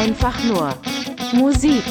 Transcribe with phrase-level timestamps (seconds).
[0.00, 0.74] Einfach nur
[1.32, 1.82] Musik.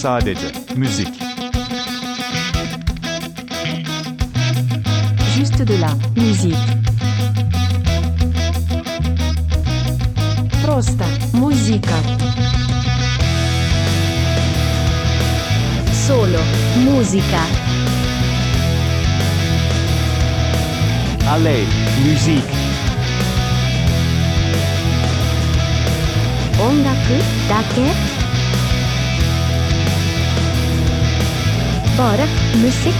[0.00, 1.08] Sadece müzik.
[5.36, 6.56] Juste de la musique.
[10.64, 11.96] Просто музыка.
[16.06, 16.40] Solo
[16.84, 17.42] musica.
[21.28, 21.68] Alleen
[22.04, 22.55] muziek.
[26.60, 26.94] 音楽
[27.48, 28.22] だけ
[31.96, 32.94] Bara musik.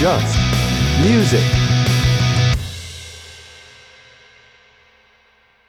[0.00, 0.36] Just
[1.02, 1.40] music.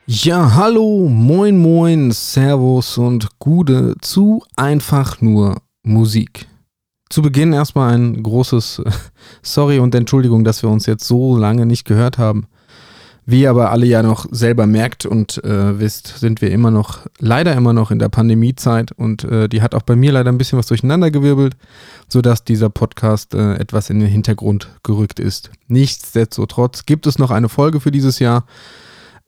[0.07, 6.47] Ja, hallo, moin, moin, Servus und Gude zu einfach nur Musik.
[7.09, 8.81] Zu Beginn erstmal ein großes
[9.43, 12.47] Sorry und Entschuldigung, dass wir uns jetzt so lange nicht gehört haben.
[13.26, 17.00] Wie ihr aber alle ja noch selber merkt und äh, wisst, sind wir immer noch,
[17.18, 20.36] leider immer noch in der Pandemiezeit und äh, die hat auch bei mir leider ein
[20.36, 21.56] bisschen was durcheinandergewirbelt,
[22.08, 25.50] sodass dieser Podcast äh, etwas in den Hintergrund gerückt ist.
[25.68, 28.44] Nichtsdestotrotz gibt es noch eine Folge für dieses Jahr.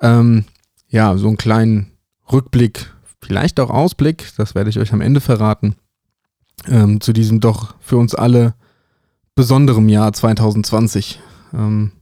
[0.03, 0.45] Ähm,
[0.89, 1.93] ja, so einen kleinen
[2.31, 5.75] Rückblick, vielleicht auch Ausblick, das werde ich euch am Ende verraten,
[6.69, 8.55] ähm, zu diesem doch für uns alle
[9.35, 11.21] besonderem Jahr 2020.
[11.55, 11.93] Ähm,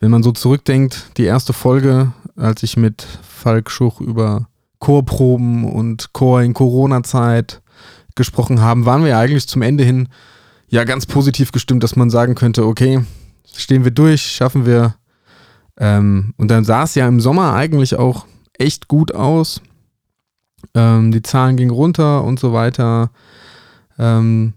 [0.00, 4.48] wenn man so zurückdenkt, die erste Folge, als ich mit Falk Schuch über
[4.78, 7.60] Chorproben und Chor in Corona-Zeit
[8.16, 10.08] gesprochen haben, waren wir eigentlich zum Ende hin
[10.68, 13.04] ja ganz positiv gestimmt, dass man sagen könnte, okay,
[13.54, 14.94] stehen wir durch, schaffen wir.
[15.76, 19.60] Ähm, und dann sah es ja im Sommer eigentlich auch echt gut aus.
[20.74, 23.10] Ähm, die Zahlen gingen runter und so weiter.
[23.98, 24.54] Ähm,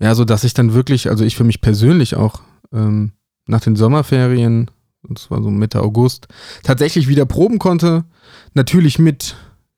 [0.00, 2.40] ja, so dass ich dann wirklich, also ich für mich persönlich auch
[2.72, 3.12] ähm,
[3.46, 4.70] nach den Sommerferien,
[5.08, 6.28] das war so Mitte August,
[6.62, 8.04] tatsächlich wieder proben konnte.
[8.54, 9.36] Natürlich mit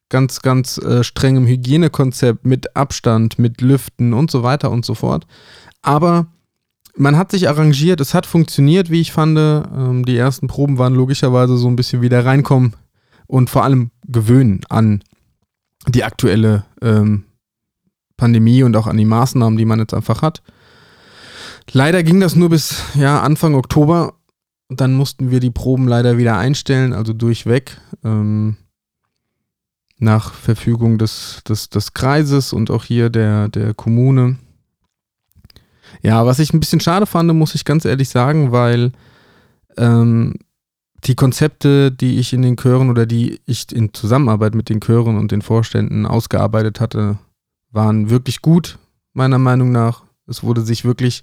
[0.08, 5.26] ganz, ganz äh, strengem Hygienekonzept, mit Abstand, mit Lüften und so weiter und so fort.
[5.82, 6.26] Aber
[6.96, 9.38] man hat sich arrangiert, es hat funktioniert, wie ich fand.
[9.38, 12.74] Ähm, die ersten Proben waren logischerweise so ein bisschen wieder reinkommen
[13.26, 15.02] und vor allem gewöhnen an
[15.88, 17.24] die aktuelle ähm,
[18.16, 20.42] Pandemie und auch an die Maßnahmen, die man jetzt einfach hat.
[21.72, 24.14] Leider ging das nur bis ja, Anfang Oktober.
[24.68, 27.80] Dann mussten wir die Proben leider wieder einstellen, also durchweg.
[28.04, 28.56] Ähm,
[29.98, 34.36] nach Verfügung des, des, des Kreises und auch hier der, der Kommune.
[36.02, 38.92] Ja, was ich ein bisschen schade fand, muss ich ganz ehrlich sagen, weil
[39.76, 40.34] ähm,
[41.04, 45.16] die Konzepte, die ich in den Chören oder die ich in Zusammenarbeit mit den Chören
[45.16, 47.18] und den Vorständen ausgearbeitet hatte,
[47.70, 48.78] waren wirklich gut,
[49.12, 50.05] meiner Meinung nach.
[50.26, 51.22] Es wurde sich wirklich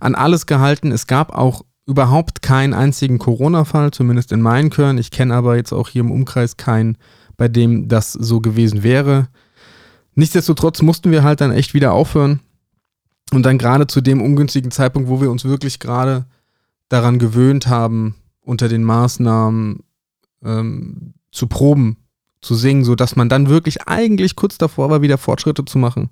[0.00, 0.92] an alles gehalten.
[0.92, 4.98] Es gab auch überhaupt keinen einzigen Corona-Fall, zumindest in meinen Chören.
[4.98, 6.96] Ich kenne aber jetzt auch hier im Umkreis keinen,
[7.36, 9.28] bei dem das so gewesen wäre.
[10.14, 12.40] Nichtsdestotrotz mussten wir halt dann echt wieder aufhören.
[13.32, 16.26] Und dann gerade zu dem ungünstigen Zeitpunkt, wo wir uns wirklich gerade
[16.88, 19.80] daran gewöhnt haben, unter den Maßnahmen
[20.44, 21.96] ähm, zu proben,
[22.42, 26.10] zu singen, sodass man dann wirklich eigentlich kurz davor war, wieder Fortschritte zu machen.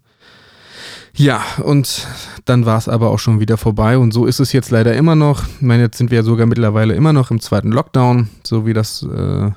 [1.16, 2.06] Ja, und
[2.44, 5.14] dann war es aber auch schon wieder vorbei und so ist es jetzt leider immer
[5.14, 5.44] noch.
[5.46, 8.28] Ich meine, jetzt sind wir ja sogar mittlerweile immer noch im zweiten Lockdown.
[8.44, 9.50] So wie das äh,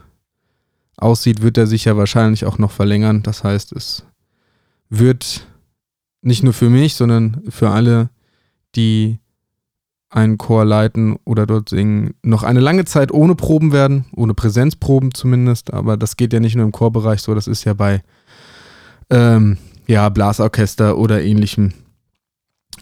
[0.98, 3.24] aussieht, wird er sich ja wahrscheinlich auch noch verlängern.
[3.24, 4.06] Das heißt, es
[4.90, 5.48] wird
[6.22, 8.10] nicht nur für mich, sondern für alle,
[8.76, 9.20] die
[10.10, 15.14] einen Chor leiten oder dort singen, noch eine lange Zeit ohne Proben werden, ohne Präsenzproben
[15.14, 15.74] zumindest.
[15.74, 18.04] Aber das geht ja nicht nur im Chorbereich so, das ist ja bei
[19.10, 19.58] ähm,
[19.88, 21.74] ja, Blasorchester oder ähnlichem.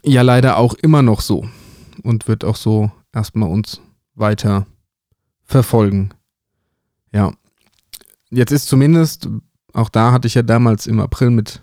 [0.03, 1.47] Ja leider auch immer noch so.
[2.03, 3.81] Und wird auch so erstmal uns
[4.15, 4.65] weiter
[5.43, 6.11] verfolgen.
[7.11, 7.33] Ja,
[8.29, 9.27] jetzt ist zumindest,
[9.73, 11.61] auch da hatte ich ja damals im April mit,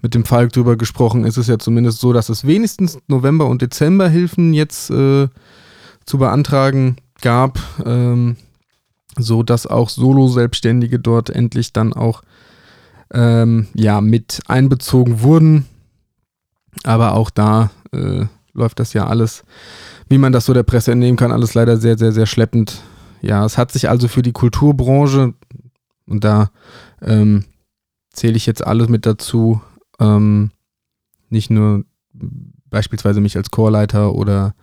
[0.00, 3.62] mit dem Falk drüber gesprochen, ist es ja zumindest so, dass es wenigstens November- und
[3.62, 5.28] Dezemberhilfen jetzt äh,
[6.04, 8.36] zu beantragen gab, ähm,
[9.16, 12.22] so dass auch Solo-Selbstständige dort endlich dann auch
[13.12, 15.66] ähm, ja, mit einbezogen wurden.
[16.84, 19.44] Aber auch da äh, läuft das ja alles,
[20.08, 22.82] wie man das so der Presse entnehmen kann, alles leider sehr, sehr, sehr schleppend.
[23.20, 25.34] Ja, es hat sich also für die Kulturbranche,
[26.06, 26.50] und da
[27.00, 27.44] ähm,
[28.12, 29.60] zähle ich jetzt alles mit dazu,
[30.00, 30.50] ähm,
[31.30, 31.84] nicht nur
[32.68, 34.54] beispielsweise mich als Chorleiter oder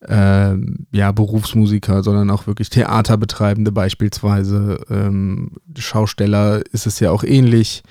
[0.00, 0.54] äh,
[0.92, 4.84] ja, Berufsmusiker, sondern auch wirklich Theaterbetreibende beispielsweise.
[4.90, 7.82] Ähm, Schausteller ist es ja auch ähnlich.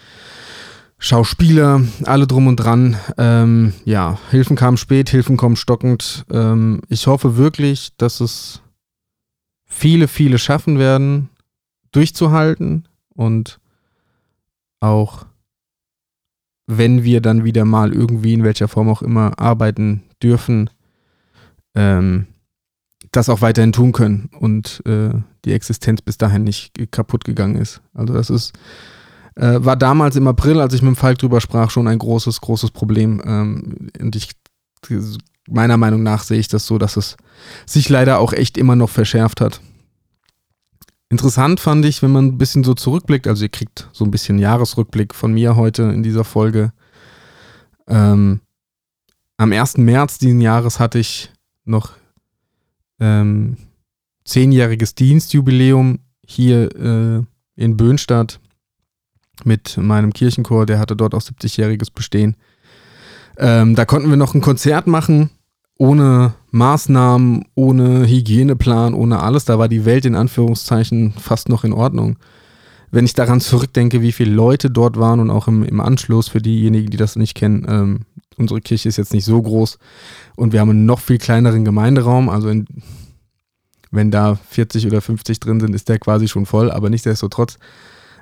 [0.99, 2.97] Schauspieler, alle drum und dran.
[3.17, 6.25] Ähm, ja, Hilfen kamen spät, Hilfen kommen stockend.
[6.31, 8.61] Ähm, ich hoffe wirklich, dass es
[9.65, 11.29] viele, viele schaffen werden,
[11.91, 13.59] durchzuhalten und
[14.79, 15.25] auch
[16.65, 20.69] wenn wir dann wieder mal irgendwie in welcher Form auch immer arbeiten dürfen,
[21.77, 22.25] ähm,
[23.11, 25.11] das auch weiterhin tun können und äh,
[25.45, 27.81] die Existenz bis dahin nicht kaputt gegangen ist.
[27.93, 28.53] Also das ist,
[29.35, 32.41] äh, war damals im April, als ich mit dem Falk drüber sprach, schon ein großes,
[32.41, 33.21] großes Problem.
[33.23, 34.31] Ähm, und ich,
[35.47, 37.15] meiner Meinung nach sehe ich das so, dass es
[37.65, 39.61] sich leider auch echt immer noch verschärft hat.
[41.09, 44.39] Interessant fand ich, wenn man ein bisschen so zurückblickt, also ihr kriegt so ein bisschen
[44.39, 46.73] Jahresrückblick von mir heute in dieser Folge.
[47.87, 48.41] Ähm,
[49.37, 49.77] am 1.
[49.77, 51.31] März diesen Jahres hatte ich
[51.67, 51.91] noch
[52.99, 53.57] ähm,
[54.23, 57.23] zehnjähriges Dienstjubiläum hier äh,
[57.55, 58.39] in Böhnstadt
[59.43, 62.35] mit meinem Kirchenchor, der hatte dort auch 70-jähriges Bestehen.
[63.37, 65.29] Ähm, da konnten wir noch ein Konzert machen,
[65.77, 69.45] ohne Maßnahmen, ohne Hygieneplan, ohne alles.
[69.45, 72.17] Da war die Welt in Anführungszeichen fast noch in Ordnung.
[72.89, 76.41] Wenn ich daran zurückdenke, wie viele Leute dort waren und auch im, im Anschluss für
[76.41, 77.99] diejenigen, die das nicht kennen, ähm,
[78.37, 79.77] unsere Kirche ist jetzt nicht so groß
[80.35, 82.29] und wir haben einen noch viel kleineren Gemeinderaum.
[82.29, 82.65] Also in,
[83.91, 87.57] wenn da 40 oder 50 drin sind, ist der quasi schon voll, aber nichtsdestotrotz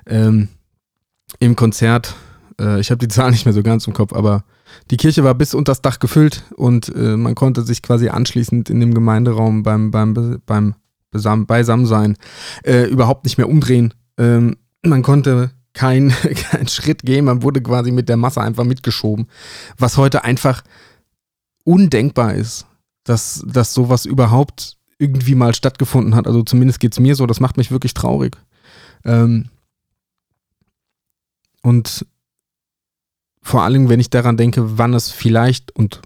[0.06, 0.48] ähm,
[1.38, 2.14] im Konzert,
[2.60, 4.44] äh, ich habe die Zahl nicht mehr so ganz im Kopf, aber
[4.90, 8.70] die Kirche war bis unter das Dach gefüllt und äh, man konnte sich quasi anschließend
[8.70, 10.74] in dem Gemeinderaum beim, beim, beim
[11.10, 12.16] Besam Beisammensein
[12.64, 13.94] äh, überhaupt nicht mehr umdrehen.
[14.18, 16.10] Ähm, man konnte keinen
[16.50, 19.28] kein Schritt gehen, man wurde quasi mit der Masse einfach mitgeschoben,
[19.78, 20.64] was heute einfach
[21.64, 22.66] undenkbar ist,
[23.04, 26.26] dass, dass sowas überhaupt irgendwie mal stattgefunden hat.
[26.26, 28.36] Also zumindest geht es mir so, das macht mich wirklich traurig.
[29.04, 29.50] Ähm,
[31.62, 32.06] und
[33.42, 36.00] vor allem, wenn ich daran denke, wann es vielleicht und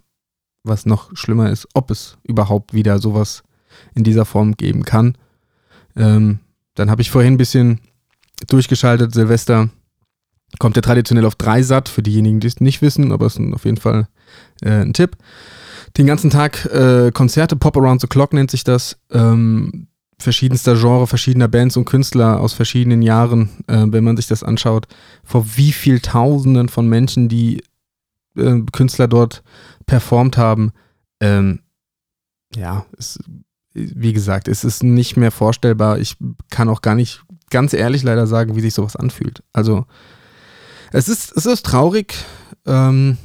[0.63, 3.43] was noch schlimmer ist, ob es überhaupt wieder sowas
[3.95, 5.17] in dieser Form geben kann.
[5.95, 6.39] Ähm,
[6.75, 7.79] dann habe ich vorhin ein bisschen
[8.47, 9.13] durchgeschaltet.
[9.13, 9.69] Silvester
[10.59, 13.65] kommt ja traditionell auf Dreisat, für diejenigen, die es nicht wissen, aber es ist auf
[13.65, 14.07] jeden Fall
[14.61, 15.17] äh, ein Tipp.
[15.97, 18.97] Den ganzen Tag äh, Konzerte, Pop Around the Clock nennt sich das.
[19.11, 19.87] Ähm,
[20.19, 24.87] verschiedenster Genre, verschiedener Bands und Künstler aus verschiedenen Jahren, äh, wenn man sich das anschaut,
[25.23, 27.63] vor wie viel Tausenden von Menschen, die
[28.37, 29.43] äh, Künstler dort
[29.85, 30.71] performt haben.
[31.19, 31.59] Ähm,
[32.55, 33.19] ja, es,
[33.73, 35.99] wie gesagt, es ist nicht mehr vorstellbar.
[35.99, 36.17] Ich
[36.49, 39.43] kann auch gar nicht ganz ehrlich leider sagen, wie sich sowas anfühlt.
[39.53, 39.85] Also,
[40.91, 42.15] es ist, es ist traurig,
[42.65, 43.17] ähm,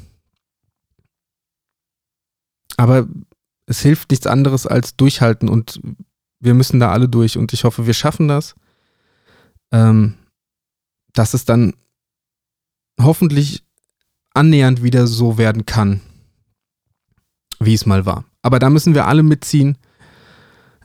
[2.76, 3.08] aber
[3.66, 5.80] es hilft nichts anderes als durchhalten und
[6.38, 8.54] wir müssen da alle durch und ich hoffe, wir schaffen das.
[9.72, 10.14] Ähm,
[11.16, 11.74] dass es dann
[13.00, 13.64] hoffentlich
[14.34, 16.00] annähernd wieder so werden kann,
[17.58, 18.24] wie es mal war.
[18.42, 19.78] Aber da müssen wir alle mitziehen.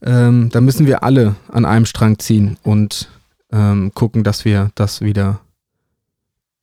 [0.01, 3.09] Ähm, da müssen wir alle an einem Strang ziehen und
[3.51, 5.41] ähm, gucken, dass wir das wieder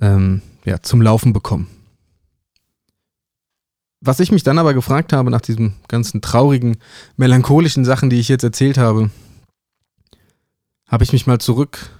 [0.01, 1.69] ähm, ja, zum Laufen bekommen.
[4.01, 6.77] Was ich mich dann aber gefragt habe nach diesen ganzen traurigen,
[7.17, 9.11] melancholischen Sachen, die ich jetzt erzählt habe,
[10.87, 11.91] habe ich mich mal zurück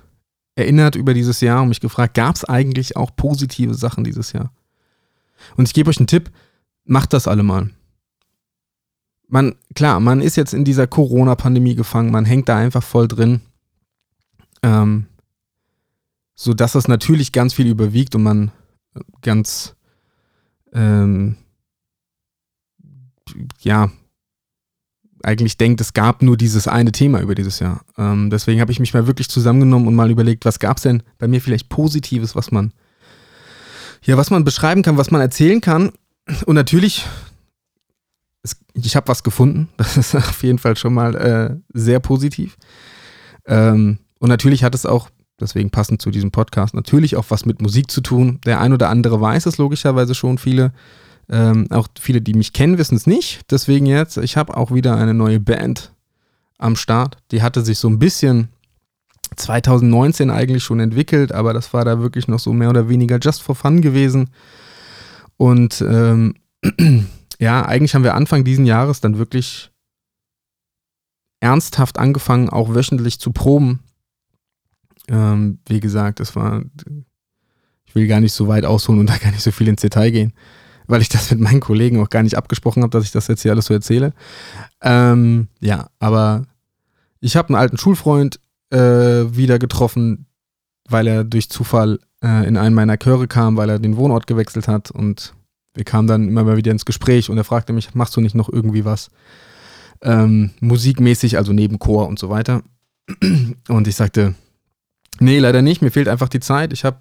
[0.55, 4.53] erinnert über dieses Jahr und mich gefragt, gab es eigentlich auch positive Sachen dieses Jahr?
[5.57, 6.31] Und ich gebe euch einen Tipp,
[6.85, 7.71] macht das alle mal.
[9.29, 13.41] Man, klar, man ist jetzt in dieser Corona-Pandemie gefangen, man hängt da einfach voll drin.
[14.63, 15.07] Ähm,
[16.35, 18.53] so dass das natürlich ganz viel überwiegt und man
[19.23, 19.75] ganz
[20.73, 21.37] ähm,
[23.61, 23.91] ja,
[25.23, 27.85] eigentlich denkt, es gab nur dieses eine Thema über dieses Jahr.
[27.97, 31.03] Ähm, deswegen habe ich mich mal wirklich zusammengenommen und mal überlegt, was gab es denn
[31.19, 32.73] bei mir vielleicht Positives, was man,
[34.03, 35.93] ja, was man beschreiben kann, was man erzählen kann.
[36.47, 37.07] Und natürlich,
[38.43, 39.69] es, ich habe was gefunden.
[39.77, 42.57] Das ist auf jeden Fall schon mal äh, sehr positiv.
[43.47, 45.11] Ähm, und natürlich hat es auch,
[45.41, 48.41] deswegen passend zu diesem Podcast, natürlich auch was mit Musik zu tun.
[48.45, 50.73] Der ein oder andere weiß es logischerweise schon, viele
[51.31, 53.43] ähm, auch viele, die mich kennen, wissen es nicht.
[53.51, 55.93] Deswegen jetzt, ich habe auch wieder eine neue Band
[56.59, 57.19] am Start.
[57.31, 58.49] Die hatte sich so ein bisschen
[59.37, 63.43] 2019 eigentlich schon entwickelt, aber das war da wirklich noch so mehr oder weniger just
[63.43, 64.31] for fun gewesen.
[65.37, 66.35] Und ähm,
[67.39, 69.71] ja, eigentlich haben wir Anfang diesen Jahres dann wirklich
[71.41, 73.81] ernsthaft angefangen, auch wöchentlich zu proben.
[75.09, 76.63] Ähm, wie gesagt, das war,
[77.87, 80.11] ich will gar nicht so weit ausholen und da gar nicht so viel ins Detail
[80.11, 80.33] gehen
[80.89, 83.43] weil ich das mit meinen Kollegen auch gar nicht abgesprochen habe, dass ich das jetzt
[83.43, 84.13] hier alles so erzähle.
[84.83, 86.47] Ähm, ja, aber
[87.21, 90.27] ich habe einen alten Schulfreund äh, wieder getroffen,
[90.89, 94.67] weil er durch Zufall äh, in einen meiner Chöre kam, weil er den Wohnort gewechselt
[94.67, 95.35] hat und
[95.75, 98.35] wir kamen dann immer mal wieder ins Gespräch und er fragte mich, machst du nicht
[98.35, 99.11] noch irgendwie was
[100.03, 102.63] ähm, musikmäßig, also neben Chor und so weiter?
[103.69, 104.35] Und ich sagte,
[105.21, 106.73] nee, leider nicht, mir fehlt einfach die Zeit.
[106.73, 106.99] Ich habe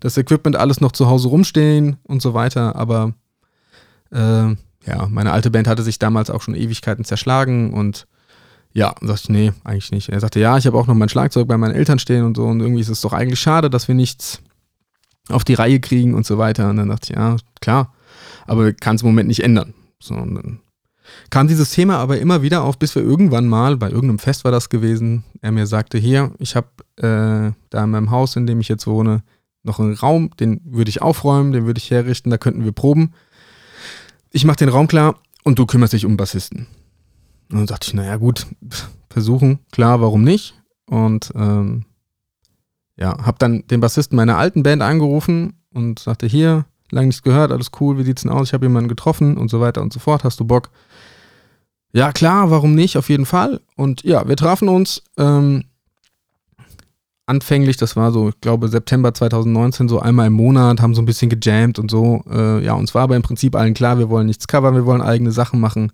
[0.00, 3.14] das Equipment alles noch zu Hause rumstehen und so weiter, aber
[4.10, 4.54] äh,
[4.86, 8.06] ja, meine alte Band hatte sich damals auch schon Ewigkeiten zerschlagen und
[8.72, 10.08] ja, sagte ich, nee, eigentlich nicht.
[10.08, 12.44] Er sagte, ja, ich habe auch noch mein Schlagzeug bei meinen Eltern stehen und so
[12.44, 14.42] und irgendwie ist es doch eigentlich schade, dass wir nichts
[15.28, 16.68] auf die Reihe kriegen und so weiter.
[16.68, 17.94] Und dann dachte ich, ja, klar,
[18.46, 19.74] aber kann es im Moment nicht ändern.
[20.00, 20.60] So, und dann
[21.30, 24.52] kam dieses Thema aber immer wieder auf, bis wir irgendwann mal, bei irgendeinem Fest war
[24.52, 28.60] das gewesen, er mir sagte, hier, ich habe äh, da in meinem Haus, in dem
[28.60, 29.22] ich jetzt wohne,
[29.62, 33.12] noch einen Raum, den würde ich aufräumen, den würde ich herrichten, da könnten wir proben.
[34.30, 36.66] Ich mache den Raum klar und du kümmerst dich um Bassisten.
[37.50, 38.46] Und dann dachte ich, naja gut,
[39.10, 40.54] versuchen, klar, warum nicht?
[40.86, 41.84] Und ähm,
[42.96, 47.52] ja, habe dann den Bassisten meiner alten Band angerufen und sagte, hier, lange nichts gehört,
[47.52, 48.48] alles cool, wie sieht's denn aus?
[48.48, 50.24] Ich habe jemanden getroffen und so weiter und so fort.
[50.24, 50.70] Hast du Bock?
[51.94, 52.96] Ja, klar, warum nicht?
[52.98, 53.60] Auf jeden Fall.
[53.76, 55.62] Und ja, wir trafen uns ähm,
[57.24, 61.06] anfänglich, das war so, ich glaube, September 2019, so einmal im Monat, haben so ein
[61.06, 62.24] bisschen gejammt und so.
[62.28, 65.02] Äh, ja, uns war aber im Prinzip allen klar, wir wollen nichts covern, wir wollen
[65.02, 65.92] eigene Sachen machen.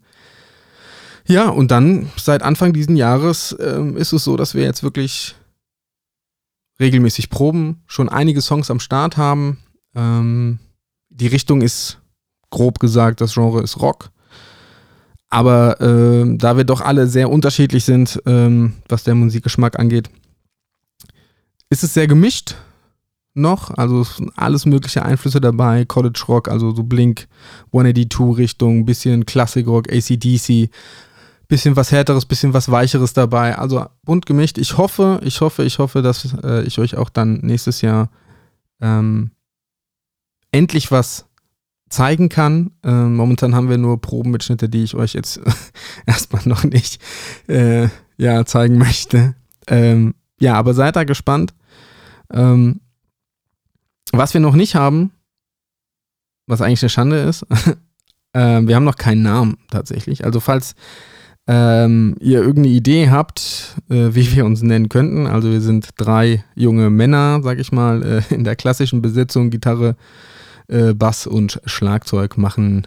[1.26, 5.34] Ja, und dann seit Anfang diesen Jahres ähm, ist es so, dass wir jetzt wirklich
[6.80, 9.58] regelmäßig proben, schon einige Songs am Start haben.
[9.94, 10.60] Ähm,
[11.10, 11.98] die Richtung ist
[12.48, 14.10] grob gesagt, das Genre ist Rock.
[15.30, 20.10] Aber äh, da wir doch alle sehr unterschiedlich sind, ähm, was der Musikgeschmack angeht,
[21.70, 22.56] ist es sehr gemischt
[23.34, 23.70] noch.
[23.70, 25.84] Also alles mögliche Einflüsse dabei.
[25.84, 27.28] College Rock, also so Blink
[27.66, 30.68] 182 Richtung, bisschen Classic Rock, ACDC,
[31.46, 33.56] bisschen was härteres, bisschen was weicheres dabei.
[33.56, 34.58] Also bunt gemischt.
[34.58, 38.10] Ich hoffe, ich hoffe, ich hoffe, dass äh, ich euch auch dann nächstes Jahr
[38.80, 39.30] ähm,
[40.50, 41.26] endlich was
[41.90, 42.70] zeigen kann.
[42.84, 45.40] Ähm, momentan haben wir nur Probenmitschnitte, die ich euch jetzt
[46.06, 47.02] erstmal noch nicht
[47.48, 49.34] äh, ja, zeigen möchte.
[49.66, 51.52] Ähm, ja, aber seid da gespannt.
[52.32, 52.80] Ähm,
[54.12, 55.12] was wir noch nicht haben,
[56.46, 57.42] was eigentlich eine Schande ist,
[58.32, 60.24] äh, wir haben noch keinen Namen tatsächlich.
[60.24, 60.74] Also falls
[61.46, 66.44] ähm, ihr irgendeine Idee habt, äh, wie wir uns nennen könnten, also wir sind drei
[66.54, 69.96] junge Männer, sag ich mal, äh, in der klassischen Besetzung, Gitarre,
[70.70, 72.86] äh, Bass und Schlagzeug, machen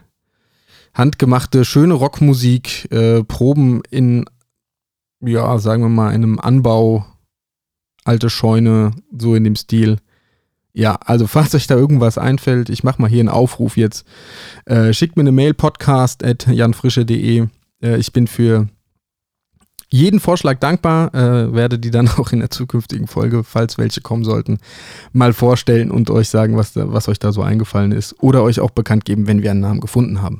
[0.94, 4.26] handgemachte, schöne Rockmusik, äh, Proben in,
[5.22, 7.06] ja, sagen wir mal, in einem Anbau
[8.04, 9.98] alte Scheune, so in dem Stil.
[10.74, 14.06] Ja, also falls euch da irgendwas einfällt, ich mache mal hier einen Aufruf jetzt.
[14.66, 17.48] Äh, schickt mir eine Mail podcast at janfrische.de.
[17.82, 18.68] Äh, ich bin für
[19.94, 24.24] jeden Vorschlag dankbar, äh, werde die dann auch in der zukünftigen Folge, falls welche kommen
[24.24, 24.58] sollten,
[25.12, 28.16] mal vorstellen und euch sagen, was, was euch da so eingefallen ist.
[28.20, 30.40] Oder euch auch bekannt geben, wenn wir einen Namen gefunden haben.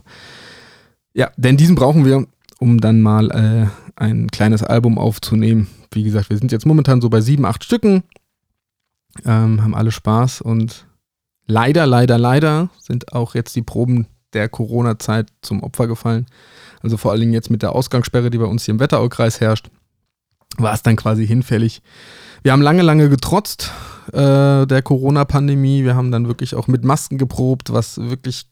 [1.14, 2.26] Ja, denn diesen brauchen wir,
[2.58, 7.12] um dann mal äh, ein kleines Album aufzunehmen, wie gesagt, wir sind jetzt momentan so
[7.12, 8.02] bei sieben, acht Stücken,
[9.24, 10.88] ähm, haben alle Spaß und
[11.46, 16.26] leider, leider, leider sind auch jetzt die Proben der Corona-Zeit zum Opfer gefallen.
[16.82, 19.70] Also vor allen Dingen jetzt mit der Ausgangssperre, die bei uns hier im Wetteraukreis herrscht,
[20.58, 21.82] war es dann quasi hinfällig.
[22.44, 23.72] Wir haben lange, lange getrotzt
[24.12, 25.84] äh, der Corona-Pandemie.
[25.84, 28.46] Wir haben dann wirklich auch mit Masken geprobt, was wirklich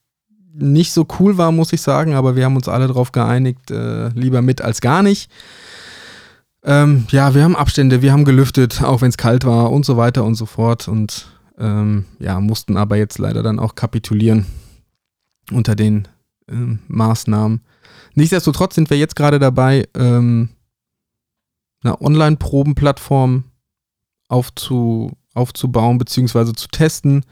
[0.54, 4.10] nicht so cool war, muss ich sagen, aber wir haben uns alle darauf geeinigt, äh,
[4.10, 5.32] lieber mit als gar nicht.
[6.64, 9.98] Ähm, ja, wir haben Abstände, wir haben gelüftet, auch wenn es kalt war und so
[9.98, 10.88] weiter und so fort.
[10.88, 14.46] Und ähm, ja, mussten aber jetzt leider dann auch kapitulieren
[15.52, 16.08] unter den
[16.50, 17.62] ähm, Maßnahmen.
[18.14, 20.50] Nichtsdestotrotz sind wir jetzt gerade dabei, ähm,
[21.84, 23.46] eine Online-Probenplattform
[24.28, 26.54] aufzu, aufzubauen bzw.
[26.54, 27.26] zu testen.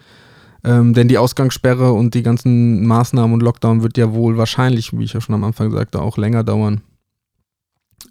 [0.63, 5.05] Ähm, denn die Ausgangssperre und die ganzen Maßnahmen und Lockdown wird ja wohl wahrscheinlich, wie
[5.05, 6.81] ich ja schon am Anfang sagte, auch länger dauern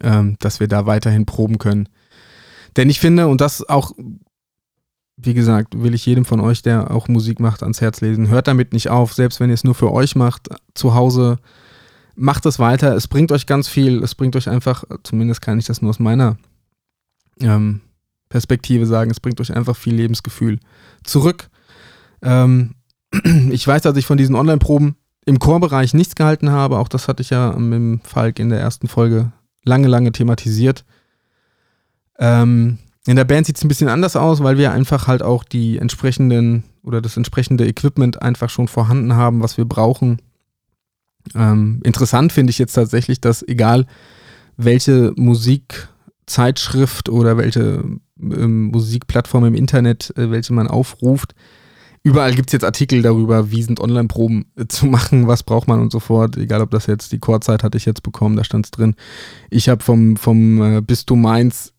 [0.01, 1.89] ähm, dass wir da weiterhin proben können.
[2.77, 3.91] Denn ich finde, und das auch,
[5.21, 8.29] wie gesagt, will ich jedem von euch, der auch Musik macht, ans Herz lesen.
[8.29, 11.39] Hört damit nicht auf, selbst wenn ihr es nur für euch macht, zu Hause.
[12.15, 15.65] Macht es weiter, es bringt euch ganz viel, es bringt euch einfach, zumindest kann ich
[15.65, 16.37] das nur aus meiner
[17.39, 17.81] ähm,
[18.29, 20.59] Perspektive sagen, es bringt euch einfach viel Lebensgefühl
[21.03, 21.49] zurück.
[22.21, 22.75] Ähm,
[23.51, 24.95] ich weiß, dass ich von diesen Online-Proben
[25.25, 28.59] im Chorbereich nichts gehalten habe, auch das hatte ich ja mit dem Falk in der
[28.59, 29.31] ersten Folge
[29.63, 30.85] lange, lange thematisiert.
[32.17, 35.43] Ähm, in der Band sieht es ein bisschen anders aus, weil wir einfach halt auch
[35.43, 40.21] die entsprechenden oder das entsprechende Equipment einfach schon vorhanden haben, was wir brauchen.
[41.35, 43.85] Ähm, interessant finde ich jetzt tatsächlich, dass egal
[44.57, 45.89] welche Musik
[46.25, 47.83] Zeitschrift oder welche
[48.21, 51.33] ähm, Musikplattform im Internet, äh, welche man aufruft.
[52.03, 55.81] Überall gibt es jetzt Artikel darüber, wie sind Online-Proben äh, zu machen, was braucht man
[55.81, 56.37] und so fort.
[56.37, 58.95] Egal, ob das jetzt die Chorzeit hatte ich jetzt bekommen, da stand es drin.
[59.49, 61.73] Ich habe vom, vom äh, Bistum Mainz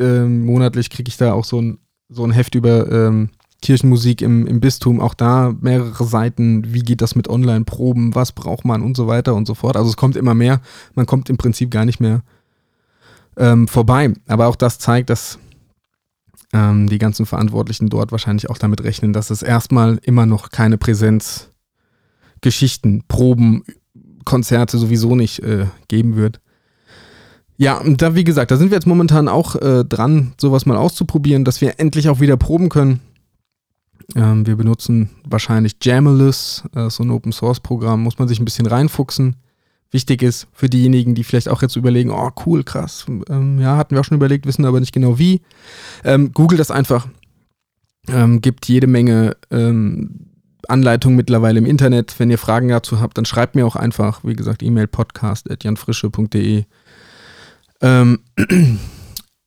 [0.00, 1.78] äh, monatlich kriege ich da auch so ein,
[2.08, 3.30] so ein Heft über ähm,
[3.62, 5.00] Kirchenmusik im, im Bistum.
[5.00, 9.34] Auch da mehrere Seiten, wie geht das mit Online-Proben, was braucht man und so weiter
[9.34, 9.76] und so fort.
[9.76, 10.60] Also es kommt immer mehr.
[10.94, 12.22] Man kommt im Prinzip gar nicht mehr
[13.36, 14.12] ähm, vorbei.
[14.26, 15.38] Aber auch das zeigt, dass
[16.52, 20.78] ähm, die ganzen Verantwortlichen dort wahrscheinlich auch damit rechnen, dass es erstmal immer noch keine
[20.78, 21.50] Präsenz,
[22.40, 23.64] Geschichten, Proben,
[24.24, 26.40] Konzerte sowieso nicht äh, geben wird.
[27.60, 31.44] Ja, da, wie gesagt, da sind wir jetzt momentan auch äh, dran, sowas mal auszuprobieren,
[31.44, 33.00] dass wir endlich auch wieder proben können.
[34.16, 38.46] Ähm, wir benutzen wahrscheinlich Jamalus, äh, so ein Open Source Programm, muss man sich ein
[38.46, 39.36] bisschen reinfuchsen
[39.90, 43.94] wichtig ist für diejenigen, die vielleicht auch jetzt überlegen, oh cool, krass, ähm, ja, hatten
[43.94, 45.42] wir auch schon überlegt, wissen aber nicht genau wie.
[46.04, 47.08] Ähm, Google das einfach.
[48.08, 50.26] Ähm, gibt jede Menge ähm,
[50.68, 52.14] Anleitungen mittlerweile im Internet.
[52.18, 56.64] Wenn ihr Fragen dazu habt, dann schreibt mir auch einfach, wie gesagt, E-Mail podcast.janfrische.de.
[57.80, 58.20] Ähm,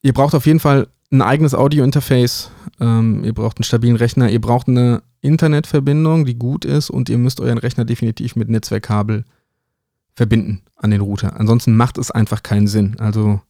[0.02, 2.52] ihr braucht auf jeden Fall ein eigenes Audio-Interface.
[2.80, 4.30] Ähm, ihr braucht einen stabilen Rechner.
[4.30, 9.24] Ihr braucht eine Internetverbindung, die gut ist und ihr müsst euren Rechner definitiv mit Netzwerkkabel
[10.16, 11.40] verbinden an den Router.
[11.40, 13.00] Ansonsten macht es einfach keinen Sinn.
[13.00, 13.42] Also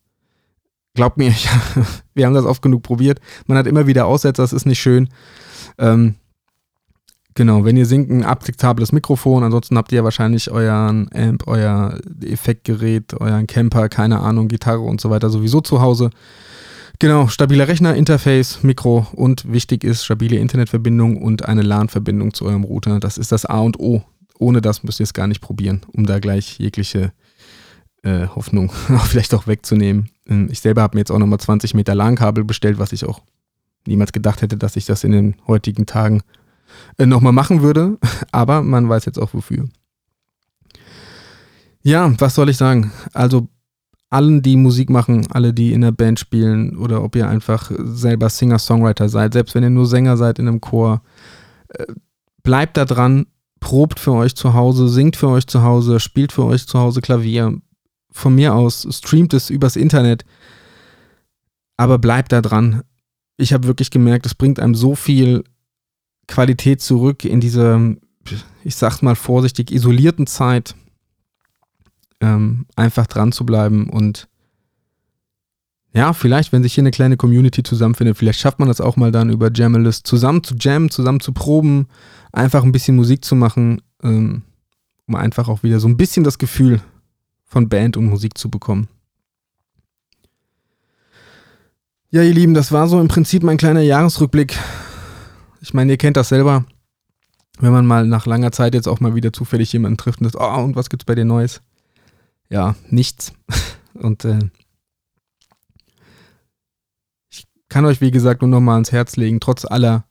[0.93, 1.49] glaubt mir, ich,
[2.13, 3.19] wir haben das oft genug probiert.
[3.47, 5.09] Man hat immer wieder Aussetzer, das ist nicht schön.
[5.77, 6.15] Ähm,
[7.35, 11.99] genau, wenn ihr singt, ein akzeptables Mikrofon, ansonsten habt ihr ja wahrscheinlich euren Amp, euer
[12.21, 16.09] Effektgerät, euren Camper, keine Ahnung, Gitarre und so weiter sowieso zu Hause.
[16.99, 22.63] Genau, stabiler Rechner, Interface, Mikro und wichtig ist stabile Internetverbindung und eine LAN-Verbindung zu eurem
[22.63, 22.99] Router.
[22.99, 24.03] Das ist das A und O
[24.39, 27.13] ohne das müsst ihr es gar nicht probieren, um da gleich jegliche
[28.03, 28.71] äh, Hoffnung
[29.05, 30.09] vielleicht auch wegzunehmen.
[30.27, 33.21] Ähm, ich selber habe mir jetzt auch nochmal 20 Meter LAN-Kabel bestellt, was ich auch
[33.87, 36.21] niemals gedacht hätte, dass ich das in den heutigen Tagen
[36.97, 37.97] äh, nochmal machen würde.
[38.31, 39.65] Aber man weiß jetzt auch wofür.
[41.81, 42.91] Ja, was soll ich sagen?
[43.13, 43.49] Also
[44.09, 48.29] allen, die Musik machen, alle, die in der Band spielen oder ob ihr einfach selber
[48.29, 51.01] Singer-Songwriter seid, selbst wenn ihr nur Sänger seid in einem Chor,
[51.69, 51.85] äh,
[52.43, 53.25] bleibt da dran,
[53.59, 57.01] probt für euch zu Hause, singt für euch zu Hause, spielt für euch zu Hause
[57.01, 57.59] Klavier.
[58.11, 60.25] Von mir aus streamt es übers Internet.
[61.75, 62.83] Aber bleibt da dran.
[63.37, 65.43] Ich habe wirklich gemerkt, es bringt einem so viel
[66.27, 67.97] Qualität zurück in diese,
[68.63, 70.75] ich sag's mal vorsichtig, isolierten Zeit.
[72.21, 74.29] Ähm, einfach dran zu bleiben und
[75.95, 79.11] ja, vielleicht, wenn sich hier eine kleine Community zusammenfindet, vielleicht schafft man das auch mal
[79.11, 81.87] dann über Jamalist zusammen zu jammen, zusammen zu proben,
[82.31, 84.41] einfach ein bisschen Musik zu machen, ähm,
[85.07, 86.81] um einfach auch wieder so ein bisschen das Gefühl
[87.45, 88.87] von Band und Musik zu bekommen.
[92.09, 94.57] Ja, ihr Lieben, das war so im Prinzip mein kleiner Jahresrückblick.
[95.63, 96.65] Ich meine, ihr kennt das selber,
[97.59, 100.43] wenn man mal nach langer Zeit jetzt auch mal wieder zufällig jemanden trifft und sagt,
[100.43, 101.61] oh, und was gibt's bei dir Neues?
[102.49, 103.31] Ja, nichts.
[103.93, 104.39] Und äh,
[107.69, 110.03] kann euch, wie gesagt, nur nochmal ans Herz legen, trotz aller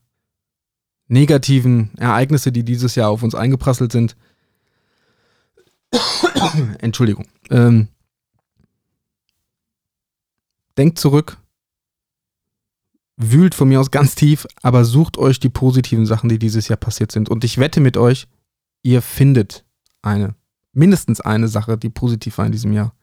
[1.09, 4.17] negativen Ereignisse, die dieses Jahr auf uns eingeprasselt sind.
[6.79, 7.27] Entschuldigung.
[7.51, 7.89] Ähm,
[10.79, 11.42] denkt zurück,
[13.31, 16.77] wühlt von mir aus ganz tief, aber sucht euch die positiven Sachen, die dieses Jahr
[16.77, 17.29] passiert sind.
[17.29, 18.27] Und ich wette mit euch,
[18.83, 19.65] ihr findet
[20.03, 20.35] eine,
[20.73, 22.95] mindestens eine Sache, die positiv war in diesem Jahr.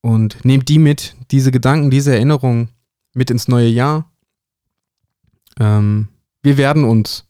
[0.00, 2.70] Und nehmt die mit, diese Gedanken, diese Erinnerungen
[3.12, 4.10] mit ins neue Jahr.
[5.58, 6.08] Ähm,
[6.42, 7.24] wir werden uns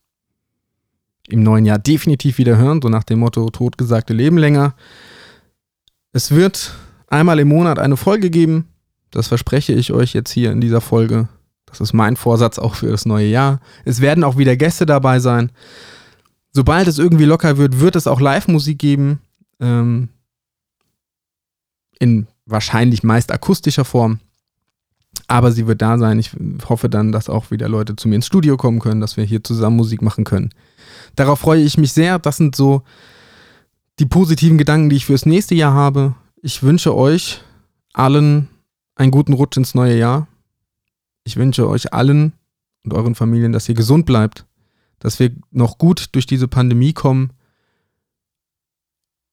[1.28, 4.74] im neuen Jahr definitiv wieder hören, so nach dem Motto totgesagte Leben länger.
[6.12, 6.74] Es wird
[7.08, 8.68] einmal im Monat eine Folge geben.
[9.10, 11.28] Das verspreche ich euch jetzt hier in dieser Folge.
[11.66, 13.60] Das ist mein Vorsatz auch für das neue Jahr.
[13.84, 15.50] Es werden auch wieder Gäste dabei sein.
[16.52, 19.20] Sobald es irgendwie locker wird, wird es auch Live-Musik geben.
[19.60, 20.08] Ähm,
[21.98, 24.20] in wahrscheinlich meist akustischer Form.
[25.28, 26.18] Aber sie wird da sein.
[26.18, 26.30] Ich
[26.68, 29.42] hoffe dann, dass auch wieder Leute zu mir ins Studio kommen können, dass wir hier
[29.42, 30.50] zusammen Musik machen können.
[31.16, 32.18] Darauf freue ich mich sehr.
[32.18, 32.82] Das sind so
[33.98, 36.14] die positiven Gedanken, die ich fürs nächste Jahr habe.
[36.42, 37.40] Ich wünsche euch
[37.92, 38.48] allen
[38.96, 40.26] einen guten Rutsch ins neue Jahr.
[41.24, 42.32] Ich wünsche euch allen
[42.84, 44.46] und euren Familien, dass ihr gesund bleibt,
[44.98, 47.32] dass wir noch gut durch diese Pandemie kommen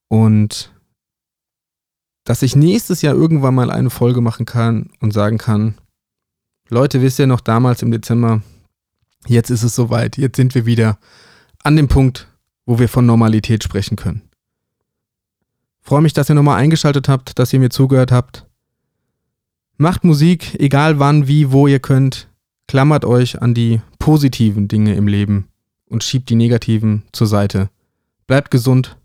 [0.09, 0.71] und
[2.25, 5.75] dass ich nächstes Jahr irgendwann mal eine Folge machen kann und sagen kann,
[6.69, 8.41] Leute, wisst ihr noch damals im Dezember,
[9.27, 10.97] jetzt ist es soweit, jetzt sind wir wieder
[11.63, 12.27] an dem Punkt,
[12.65, 14.21] wo wir von Normalität sprechen können.
[15.81, 18.45] Freue mich, dass ihr nochmal eingeschaltet habt, dass ihr mir zugehört habt.
[19.77, 22.27] Macht Musik, egal wann, wie, wo ihr könnt.
[22.67, 25.47] Klammert euch an die positiven Dinge im Leben
[25.89, 27.69] und schiebt die negativen zur Seite.
[28.27, 28.97] Bleibt gesund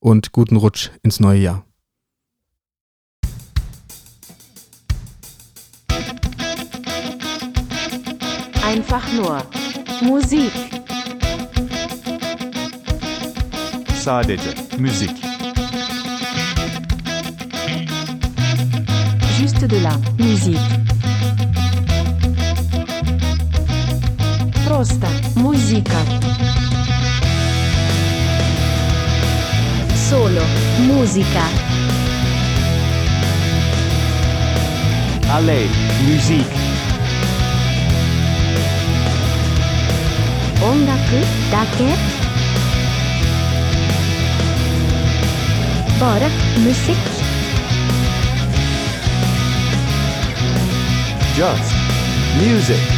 [0.00, 1.64] und guten Rutsch ins neue Jahr.
[8.64, 9.42] Einfach nur
[10.02, 10.52] Musik.
[13.94, 15.27] Sadece müzik.
[19.38, 20.58] juste de la musique.
[24.64, 25.98] Prosta musica.
[30.08, 30.42] Solo
[30.80, 31.44] musica.
[35.30, 35.68] Allez,
[36.04, 36.58] musique.
[40.60, 40.96] 音楽
[41.52, 41.94] だけ
[46.00, 47.27] Bara musique.
[51.38, 51.72] Just
[52.36, 52.97] music.